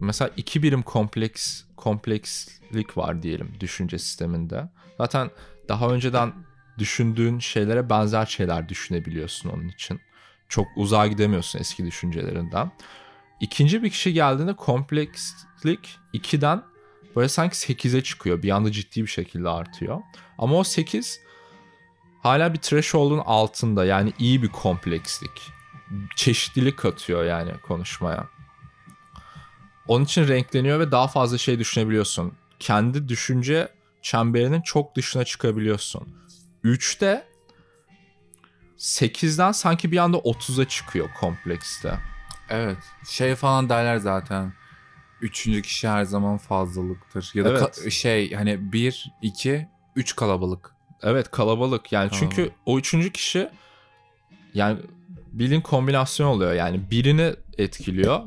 mesela 0.00 0.30
iki 0.36 0.62
birim 0.62 0.82
kompleks 0.82 1.62
komplekslik 1.76 2.96
var 2.96 3.22
diyelim 3.22 3.54
düşünce 3.60 3.98
sisteminde. 3.98 4.68
Zaten 4.98 5.30
daha 5.68 5.88
önceden 5.88 6.32
düşündüğün 6.78 7.38
şeylere 7.38 7.90
benzer 7.90 8.26
şeyler 8.26 8.68
düşünebiliyorsun 8.68 9.50
onun 9.50 9.68
için. 9.68 10.00
Çok 10.48 10.66
uzağa 10.76 11.06
gidemiyorsun 11.06 11.58
eski 11.58 11.86
düşüncelerinden. 11.86 12.70
İkinci 13.40 13.82
bir 13.82 13.90
kişi 13.90 14.12
geldiğinde 14.12 14.56
komplekslik 14.56 15.98
2'den 16.14 16.62
böyle 17.16 17.28
sanki 17.28 17.56
8'e 17.56 18.02
çıkıyor. 18.02 18.42
Bir 18.42 18.50
anda 18.50 18.72
ciddi 18.72 19.02
bir 19.02 19.06
şekilde 19.06 19.48
artıyor. 19.48 20.00
Ama 20.38 20.56
o 20.56 20.64
8 20.64 21.20
hala 22.22 22.54
bir 22.54 22.58
threshold'un 22.58 23.18
altında 23.18 23.84
yani 23.84 24.12
iyi 24.18 24.42
bir 24.42 24.48
komplekslik. 24.48 25.52
Çeşitlilik 26.16 26.78
katıyor 26.78 27.24
yani 27.24 27.52
konuşmaya. 27.62 28.28
Onun 29.88 30.04
için 30.04 30.28
renkleniyor 30.28 30.80
ve 30.80 30.90
daha 30.90 31.08
fazla 31.08 31.38
şey 31.38 31.58
düşünebiliyorsun. 31.58 32.32
Kendi 32.58 33.08
düşünce 33.08 33.68
çemberinin 34.02 34.60
çok 34.60 34.96
dışına 34.96 35.24
çıkabiliyorsun. 35.24 36.08
3'te 36.64 37.26
8'den 38.78 39.52
sanki 39.52 39.92
bir 39.92 39.98
anda 39.98 40.16
30'a 40.16 40.64
çıkıyor 40.64 41.08
komplekste. 41.20 41.98
Evet. 42.48 42.78
Şey 43.08 43.34
falan 43.34 43.68
derler 43.68 43.96
zaten. 43.96 44.52
Üçüncü 45.20 45.62
kişi 45.62 45.88
her 45.88 46.04
zaman 46.04 46.38
fazlalıktır. 46.38 47.30
Ya 47.34 47.44
da 47.44 47.50
Evet. 47.50 47.92
şey 47.92 48.32
hani 48.32 48.72
bir, 48.72 49.12
iki, 49.22 49.68
üç 49.96 50.16
kalabalık. 50.16 50.76
Evet 51.02 51.30
kalabalık 51.30 51.92
yani 51.92 52.10
çünkü 52.12 52.36
Kalabalık. 52.36 52.58
o 52.66 52.78
üçüncü 52.78 53.12
kişi 53.12 53.48
yani 54.54 54.78
bilin 55.32 55.60
kombinasyon 55.60 56.26
oluyor 56.26 56.52
yani 56.52 56.90
birini 56.90 57.34
etkiliyor 57.58 58.20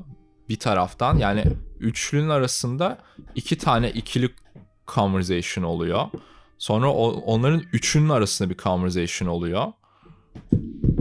bir 0.50 0.60
taraftan 0.60 1.18
yani 1.18 1.44
üçlünün 1.80 2.30
arasında 2.30 2.98
iki 3.36 3.58
tane 3.58 3.92
ikili 3.92 4.30
conversation 4.88 5.64
oluyor. 5.64 6.06
Sonra 6.58 6.94
o, 6.94 7.12
onların 7.12 7.64
üçünün 7.74 8.10
arasında 8.10 8.50
bir 8.50 8.58
conversation 8.58 9.30
oluyor. 9.30 9.66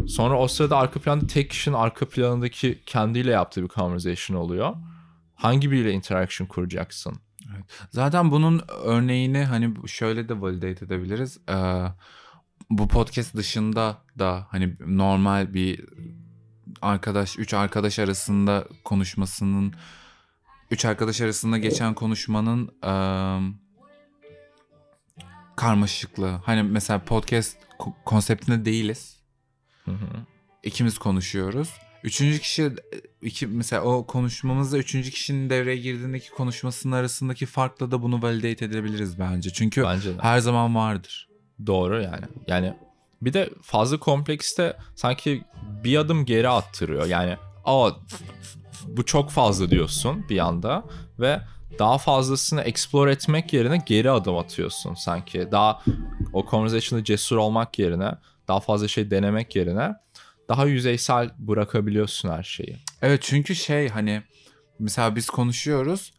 Sonra 0.09 0.39
o 0.39 0.49
sırada 0.49 0.77
arka 0.77 1.01
planda 1.01 1.27
tek 1.27 1.51
kişinin 1.51 1.75
arka 1.75 2.09
planındaki 2.09 2.79
kendiyle 2.87 3.31
yaptığı 3.31 3.63
bir 3.63 3.69
conversation 3.69 4.37
oluyor. 4.37 4.75
Hangi 5.39 5.71
biriyle 5.71 5.93
interaction 5.93 6.47
kuracaksın? 6.49 7.17
Zaten 7.91 8.31
bunun 8.31 8.63
örneğini 8.85 9.45
hani 9.45 9.89
şöyle 9.89 10.29
de 10.29 10.41
validate 10.41 10.85
edebiliriz. 10.85 11.39
Ee, 11.49 11.85
bu 12.71 12.89
podcast 12.89 13.35
dışında 13.37 14.03
da 14.19 14.47
hani 14.51 14.77
normal 14.87 15.55
bir 15.55 15.85
arkadaş, 16.83 17.39
üç 17.39 17.55
arkadaş 17.55 17.99
arasında 17.99 18.69
konuşmasının, 18.85 19.73
üç 20.71 20.85
arkadaş 20.85 21.21
arasında 21.21 21.59
geçen 21.59 21.95
konuşmanın 21.95 22.71
eee, 22.85 23.53
karmaşıklığı. 25.57 26.41
Hani 26.45 26.63
mesela 26.63 27.05
podcast 27.05 27.57
ko- 27.79 27.95
konseptinde 28.05 28.65
değiliz. 28.65 29.21
Hı 29.85 29.91
hı. 29.91 30.07
İkimiz 30.63 30.99
konuşuyoruz. 30.99 31.75
Üçüncü 32.05 32.39
kişi 32.39 32.73
iki 33.23 33.47
mesela 33.47 33.83
o 33.83 34.07
konuşmamızda 34.07 34.79
üçüncü 34.79 35.11
kişinin 35.11 35.51
devreye 35.51 35.77
girdiğindeki 35.77 36.31
konuşmasının 36.31 36.97
arasındaki 36.97 37.47
farkla 37.47 37.91
da 37.91 38.03
bunu 38.03 38.23
validate 38.23 38.65
edebiliriz 38.65 39.19
bence. 39.19 39.51
Çünkü 39.51 39.83
Bence 39.83 40.19
de. 40.19 40.23
her 40.23 40.39
zaman 40.39 40.75
vardır. 40.75 41.29
Doğru 41.67 42.03
yani. 42.03 42.25
Yani 42.47 42.75
bir 43.23 43.33
de 43.33 43.51
fazla 43.63 43.99
komplekste 43.99 44.77
sanki 44.95 45.45
bir 45.85 45.97
adım 45.97 46.25
geri 46.25 46.49
attırıyor. 46.49 47.07
Yani 47.07 47.37
aa 47.65 47.91
bu 48.87 49.05
çok 49.05 49.31
fazla 49.31 49.71
diyorsun 49.71 50.25
bir 50.29 50.39
anda 50.39 50.85
ve 51.19 51.41
daha 51.79 51.99
fazlasını 51.99 52.61
explore 52.61 53.13
etmek 53.13 53.53
yerine 53.53 53.83
geri 53.87 54.11
adım 54.11 54.37
atıyorsun 54.37 54.95
sanki. 54.95 55.49
Daha 55.53 55.83
o 56.33 56.47
conversation'da 56.51 57.05
cesur 57.05 57.37
olmak 57.37 57.79
yerine 57.79 58.11
daha 58.49 58.61
fazla 58.61 58.89
şey 58.89 59.11
denemek 59.11 59.57
yerine 59.57 59.95
daha 60.49 60.67
yüzeysel 60.67 61.31
bırakabiliyorsun 61.39 62.29
her 62.29 62.43
şeyi. 62.43 62.77
Evet 63.03 63.23
çünkü 63.23 63.55
şey 63.55 63.89
hani 63.89 64.23
mesela 64.79 65.17
biz 65.17 65.27
konuşuyoruz. 65.31 66.13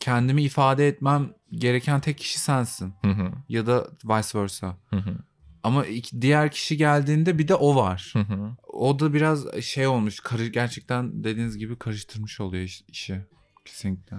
kendimi 0.00 0.42
ifade 0.42 0.88
etmem 0.88 1.32
gereken 1.50 2.00
tek 2.00 2.18
kişi 2.18 2.38
sensin. 2.40 2.94
Hı 3.02 3.10
hı, 3.10 3.32
Ya 3.48 3.66
da 3.66 3.86
vice 4.04 4.38
versa. 4.38 4.76
hı 4.90 4.96
hı. 4.96 5.16
Ama 5.62 5.86
iki- 5.86 6.22
diğer 6.22 6.50
kişi 6.50 6.76
geldiğinde 6.76 7.38
bir 7.38 7.48
de 7.48 7.54
o 7.54 7.76
var. 7.76 8.10
Hı 8.12 8.18
hı. 8.18 8.56
O 8.72 8.98
da 8.98 9.14
biraz 9.14 9.62
şey 9.62 9.86
olmuş. 9.86 10.20
Karı, 10.20 10.46
gerçekten 10.46 11.24
dediğiniz 11.24 11.58
gibi 11.58 11.78
karıştırmış 11.78 12.40
oluyor 12.40 12.62
iş- 12.64 12.84
işi. 12.88 13.20
Kesinlikle. 13.64 14.16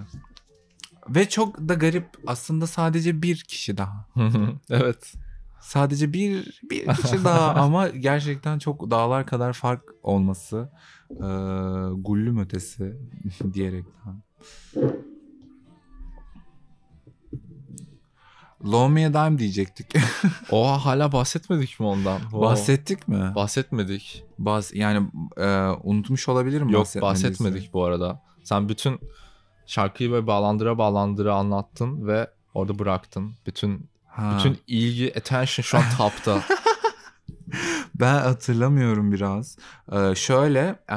Ve 1.08 1.28
çok 1.28 1.58
da 1.58 1.74
garip 1.74 2.06
aslında 2.26 2.66
sadece 2.66 3.22
bir 3.22 3.36
kişi 3.36 3.76
daha. 3.76 4.06
Evet. 4.70 5.12
Sadece 5.64 6.12
bir 6.12 6.60
bir 6.70 6.86
kişi 7.02 7.24
daha 7.24 7.54
ama 7.54 7.88
gerçekten 7.88 8.58
çok 8.58 8.90
dağlar 8.90 9.26
kadar 9.26 9.52
fark 9.52 9.82
olması. 10.02 10.70
Ee, 11.10 11.16
gullüm 11.96 12.38
ötesi 12.38 12.96
diyerekten. 13.52 14.22
A 18.64 18.88
Dime 18.88 19.38
diyecektik. 19.38 19.94
Oha 20.50 20.84
hala 20.84 21.12
bahsetmedik 21.12 21.80
mi 21.80 21.86
ondan? 21.86 22.18
Wow. 22.18 22.40
Bahsettik 22.40 23.08
mi? 23.08 23.32
Bahsetmedik. 23.34 24.24
Baz 24.38 24.70
yani 24.74 25.08
e, 25.36 25.46
unutmuş 25.82 26.28
olabilirim 26.28 26.68
Yok 26.68 26.86
bahsetmedik 27.00 27.72
bu 27.72 27.84
arada. 27.84 28.22
Sen 28.42 28.68
bütün 28.68 29.00
şarkıyı 29.66 30.10
böyle 30.10 30.26
bağlandıra 30.26 30.78
bağlandıra 30.78 31.34
anlattın 31.34 32.06
ve 32.06 32.30
orada 32.54 32.78
bıraktın. 32.78 33.34
Bütün 33.46 33.93
Ha. 34.16 34.36
bütün 34.38 34.58
ilgi, 34.66 35.12
attention 35.18 35.62
şu 35.62 35.78
an 35.78 35.84
tapta. 35.98 36.42
Ben 37.94 38.14
hatırlamıyorum 38.14 39.12
biraz. 39.12 39.58
Ee, 39.92 40.14
şöyle 40.14 40.78
e, 40.90 40.96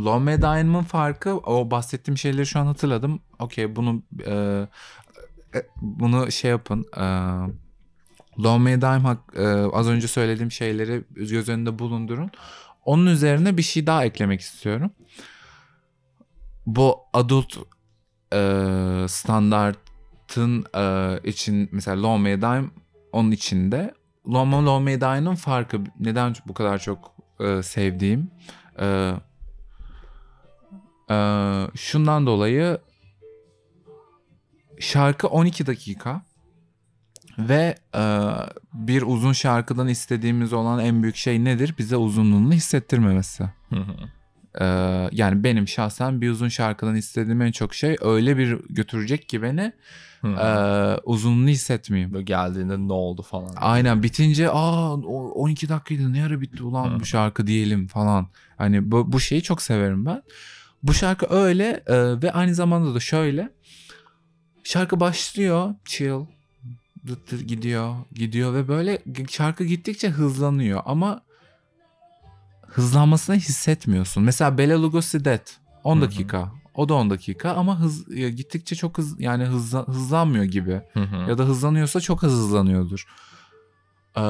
Low 0.00 0.24
Me 0.24 0.42
Diamond'ın 0.42 0.82
farkı 0.82 1.36
o 1.36 1.70
bahsettiğim 1.70 2.18
şeyleri 2.18 2.46
şu 2.46 2.60
an 2.60 2.66
hatırladım. 2.66 3.20
Okey 3.38 3.76
bunu 3.76 4.02
e, 4.26 4.32
e, 5.54 5.66
bunu 5.80 6.32
şey 6.32 6.50
yapın. 6.50 6.86
E, 6.96 7.04
Low 8.42 8.58
Me 8.58 8.80
Dime 8.80 9.08
hak- 9.08 9.36
e, 9.36 9.76
az 9.76 9.88
önce 9.88 10.08
söylediğim 10.08 10.50
şeyleri 10.50 11.04
göz 11.10 11.48
önünde 11.48 11.78
bulundurun. 11.78 12.30
Onun 12.84 13.06
üzerine 13.06 13.56
bir 13.56 13.62
şey 13.62 13.86
daha 13.86 14.04
eklemek 14.04 14.40
istiyorum. 14.40 14.90
Bu 16.66 16.98
adult 17.12 17.56
e, 18.32 19.06
standartın 20.30 20.64
e, 20.74 21.28
için 21.28 21.68
mesela 21.72 22.02
Low 22.02 22.22
Me 22.22 22.42
Dime 22.42 22.70
onun 23.12 23.30
içinde 23.30 23.94
Loma 24.28 24.66
Loma 24.66 24.90
Dine'ın 24.90 25.34
farkı 25.34 25.80
neden 26.00 26.34
bu 26.46 26.54
kadar 26.54 26.78
çok 26.78 27.14
e, 27.40 27.62
sevdiğim 27.62 28.30
e, 28.80 29.12
e, 31.10 31.16
şundan 31.74 32.26
dolayı 32.26 32.78
şarkı 34.78 35.28
12 35.28 35.66
dakika 35.66 36.22
ve 37.38 37.74
e, 37.94 38.02
bir 38.74 39.02
uzun 39.02 39.32
şarkıdan 39.32 39.88
istediğimiz 39.88 40.52
olan 40.52 40.78
en 40.78 41.02
büyük 41.02 41.16
şey 41.16 41.44
nedir? 41.44 41.74
Bize 41.78 41.96
uzunluğunu 41.96 42.52
hissettirmemesi. 42.52 43.44
Hı 43.68 43.76
hı. 43.76 43.94
E, 44.60 44.66
yani 45.12 45.44
benim 45.44 45.68
şahsen 45.68 46.20
bir 46.20 46.30
uzun 46.30 46.48
şarkıdan 46.48 46.96
istediğim 46.96 47.42
en 47.42 47.52
çok 47.52 47.74
şey 47.74 47.96
öyle 48.00 48.36
bir 48.36 48.58
götürecek 48.70 49.28
ki 49.28 49.42
beni 49.42 49.72
Hı 50.20 50.28
hı. 50.28 50.40
e, 50.40 51.00
uzunluğunu 51.04 51.48
hissetmeyeyim. 51.48 52.12
Böyle 52.12 52.24
geldiğinde 52.24 52.78
ne 52.78 52.92
oldu 52.92 53.22
falan. 53.22 53.50
Aynen 53.56 54.02
bitince 54.02 54.50
aa 54.50 54.92
o 54.92 55.30
12 55.30 55.68
dakikaydı 55.68 56.12
ne 56.12 56.24
ara 56.24 56.40
bitti 56.40 56.62
ulan 56.62 57.00
bu 57.00 57.04
şarkı 57.04 57.46
diyelim 57.46 57.86
falan. 57.86 58.26
Hani 58.56 58.90
bu, 58.90 59.12
bu 59.12 59.20
şeyi 59.20 59.42
çok 59.42 59.62
severim 59.62 60.06
ben. 60.06 60.22
Bu 60.82 60.94
şarkı 60.94 61.34
öyle 61.34 61.82
e, 61.86 62.22
ve 62.22 62.32
aynı 62.32 62.54
zamanda 62.54 62.94
da 62.94 63.00
şöyle. 63.00 63.50
Şarkı 64.64 65.00
başlıyor 65.00 65.74
chill 65.84 66.26
dıt 67.06 67.30
dıt 67.30 67.48
gidiyor 67.48 67.94
gidiyor 68.12 68.54
ve 68.54 68.68
böyle 68.68 69.02
şarkı 69.30 69.64
gittikçe 69.64 70.08
hızlanıyor 70.08 70.82
ama 70.84 71.22
hızlanmasını 72.66 73.36
hissetmiyorsun. 73.36 74.22
Mesela 74.22 74.58
Bela 74.58 74.82
Lugosi 74.82 75.24
Dead 75.24 75.46
10 75.84 75.96
Hı 75.96 76.00
hı. 76.46 76.59
O 76.74 76.88
da 76.88 76.94
10 76.94 77.10
dakika 77.10 77.52
ama 77.52 77.80
hız 77.80 78.16
ya 78.16 78.28
gittikçe 78.28 78.76
çok 78.76 78.98
hız 78.98 79.20
yani 79.20 79.44
hızla, 79.44 79.88
hızlanmıyor 79.88 80.44
gibi 80.44 80.80
Hı 80.92 81.00
hı. 81.00 81.30
ya 81.30 81.38
da 81.38 81.44
hızlanıyorsa 81.44 82.00
çok 82.00 82.24
az 82.24 82.32
hızlanıyordur. 82.32 83.06
Ee, 84.16 84.20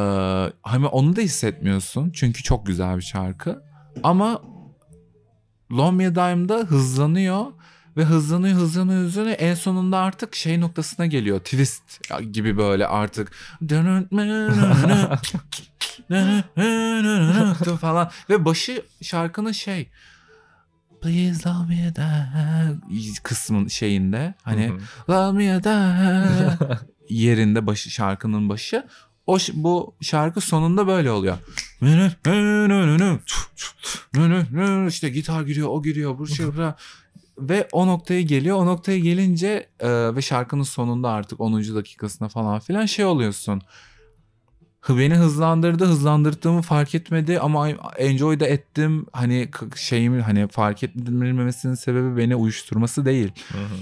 hani 0.63 0.87
onu 0.87 1.17
da 1.17 1.21
hissetmiyorsun 1.21 2.11
çünkü 2.11 2.43
çok 2.43 2.67
güzel 2.67 2.97
bir 2.97 3.03
şarkı. 3.03 3.63
Ama 4.03 4.43
Love 5.73 5.91
Me 5.91 6.15
Dime'da 6.15 6.57
hızlanıyor 6.57 7.47
ve 7.97 8.05
hızlanıyor 8.05 8.57
hızlanıyor 8.57 9.01
hızlanıyor 9.01 9.37
en 9.39 9.55
sonunda 9.55 9.99
artık 9.99 10.35
şey 10.35 10.61
noktasına 10.61 11.07
geliyor 11.07 11.39
twist 11.39 12.11
gibi 12.33 12.57
böyle 12.57 12.87
artık 12.87 13.33
falan 17.81 18.11
ve 18.31 18.45
başı 18.45 18.83
şarkının 19.03 19.53
şey 19.53 19.89
Please 21.03 21.49
love 21.49 21.69
me 21.69 21.93
that 21.95 23.23
kısmın 23.23 23.69
şeyinde 23.69 24.35
hani. 24.43 24.73
Love 25.11 25.33
me 25.33 25.65
da 25.65 25.97
yerinde 27.09 27.67
başı 27.67 27.91
şarkının 27.91 28.49
başı. 28.49 28.87
O 29.27 29.39
bu 29.53 29.95
şarkı 30.01 30.41
sonunda 30.41 30.87
böyle 30.87 31.11
oluyor. 31.11 31.39
İşte 34.89 35.09
gitar 35.09 35.43
giriyor, 35.43 35.69
o 35.69 35.83
giriyor, 35.83 36.19
bu 36.19 36.27
şey 36.27 36.47
bura. 36.47 36.77
ve 37.39 37.69
o 37.73 37.87
noktaya 37.87 38.23
geliyor. 38.23 38.57
O 38.57 38.67
noktaya 38.67 38.99
gelince 38.99 39.69
e, 39.81 40.17
ve 40.17 40.23
şarkının 40.23 40.63
sonunda 40.63 41.11
artık 41.11 41.41
10. 41.41 41.75
dakikasına 41.75 42.29
falan 42.29 42.61
filan 42.61 42.87
şey 42.87 43.05
oluyorsun. 43.05 43.63
Beni 44.89 45.15
hızlandırdı, 45.15 45.85
hızlandırdığımı 45.85 46.63
fark 46.63 46.95
etmedi 46.95 47.41
ama 47.41 47.69
enjoy 47.99 48.41
da 48.41 48.47
ettim. 48.47 49.07
Hani 49.13 49.49
şeyimi 49.77 50.23
hani 50.23 50.49
fark 50.49 50.83
etmemesinin 50.83 51.75
sebebi 51.75 52.17
beni 52.17 52.37
uyuşturması 52.37 53.05
değil 53.05 53.33
Hı 53.53 53.59
hı. 53.59 53.77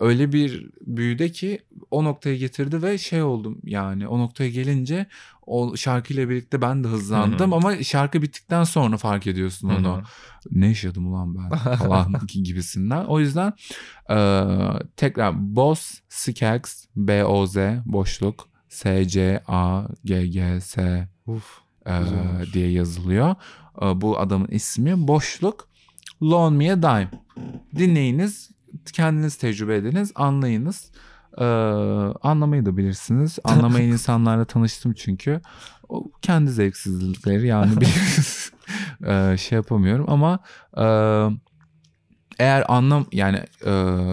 öyle 0.00 0.32
bir 0.32 0.70
büyüde 0.86 1.32
ki 1.32 1.62
o 1.90 2.04
noktaya 2.04 2.36
getirdi 2.36 2.82
ve 2.82 2.98
şey 2.98 3.22
oldum 3.22 3.58
yani 3.64 4.08
o 4.08 4.18
noktaya 4.18 4.50
gelince 4.50 5.06
o 5.46 5.76
şarkıyla 5.76 6.28
birlikte 6.28 6.62
ben 6.62 6.84
de 6.84 6.88
hızlandım 6.88 7.52
Hı 7.52 7.54
hı. 7.54 7.58
ama 7.58 7.82
şarkı 7.82 8.22
bittikten 8.22 8.64
sonra 8.64 8.96
fark 8.96 9.26
ediyorsun 9.26 9.68
onu. 9.68 10.02
Ne 10.50 10.66
yaşadım 10.66 11.06
ulan 11.06 11.36
ben 11.36 11.58
falan 11.76 12.14
gibisinden. 12.26 13.04
O 13.04 13.20
yüzden 13.20 13.52
e, 14.10 14.16
tekrar 14.96 15.56
Boz 15.56 16.02
Skaggs 16.08 16.84
B-O-Z 16.96 17.56
boşluk 17.84 18.53
S-C-A-G-G-S 19.74 21.08
Uf. 21.26 21.58
e, 21.86 21.98
Güzelmiş. 21.98 22.54
diye 22.54 22.70
yazılıyor. 22.70 23.34
E, 23.82 24.00
bu 24.00 24.18
adamın 24.18 24.48
ismi 24.48 25.08
boşluk 25.08 25.68
Loan 26.22 26.52
Me 26.52 26.72
a 26.72 26.82
Dime. 26.82 27.10
Dinleyiniz, 27.76 28.50
kendiniz 28.92 29.36
tecrübe 29.36 29.76
ediniz, 29.76 30.12
anlayınız. 30.14 30.90
E, 31.38 31.44
anlamayı 32.22 32.66
da 32.66 32.76
bilirsiniz. 32.76 33.38
Anlamayan 33.44 33.88
insanlarla 33.92 34.44
tanıştım 34.44 34.92
çünkü. 34.92 35.40
O 35.88 36.10
kendi 36.22 36.50
zevksizlikleri 36.50 37.46
yani 37.46 37.72
bir 37.80 37.86
e, 39.32 39.36
şey 39.36 39.56
yapamıyorum 39.56 40.06
ama 40.08 40.38
e, 40.76 40.84
eğer 42.38 42.64
anlam 42.68 43.06
yani 43.12 43.40
e, 43.66 43.72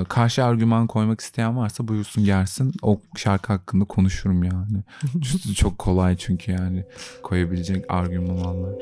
karşı 0.10 0.46
argüman 0.46 0.88
koymak 0.88 1.22
isteyen 1.22 1.58
varsa 1.58 1.88
buyursun 1.88 2.26
gelsin. 2.26 2.74
O 2.82 3.02
şarkı 3.18 3.54
hakkında 3.54 3.86
konuşurum 3.86 4.44
yani. 4.44 4.84
Çok- 5.24 5.56
Çok 5.56 5.80
kolay 5.80 6.18
çünkü 6.18 6.52
yani 6.52 6.84
koyabilecek 7.24 7.86
argümanlar. 7.90 8.76